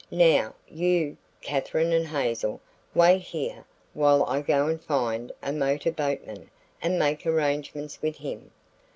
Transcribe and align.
Now, 0.09 0.55
you, 0.67 1.17
Katherine 1.41 1.93
and 1.93 2.07
Hazel, 2.07 2.59
wait 2.95 3.21
here 3.21 3.65
while 3.93 4.23
I 4.23 4.41
go 4.41 4.67
and 4.67 4.81
find 4.83 5.31
a 5.43 5.51
motorboatman 5.53 6.47
and 6.81 6.97
make 6.97 7.27
arrangements 7.27 8.01
with 8.01 8.15
him." 8.15 8.49